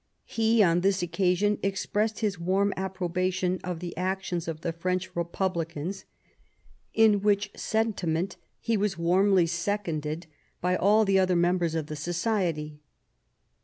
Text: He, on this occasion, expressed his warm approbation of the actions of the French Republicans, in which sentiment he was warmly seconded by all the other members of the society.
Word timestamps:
He, 0.25 0.63
on 0.63 0.81
this 0.81 1.03
occasion, 1.03 1.59
expressed 1.61 2.21
his 2.21 2.39
warm 2.39 2.73
approbation 2.75 3.59
of 3.63 3.81
the 3.81 3.95
actions 3.95 4.47
of 4.47 4.61
the 4.61 4.73
French 4.73 5.15
Republicans, 5.15 6.05
in 6.95 7.21
which 7.21 7.51
sentiment 7.55 8.35
he 8.59 8.75
was 8.77 8.97
warmly 8.97 9.45
seconded 9.45 10.25
by 10.59 10.75
all 10.75 11.05
the 11.05 11.19
other 11.19 11.35
members 11.35 11.75
of 11.75 11.85
the 11.85 11.95
society. 11.95 12.79